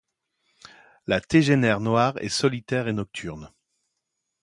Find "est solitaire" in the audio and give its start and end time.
2.23-2.87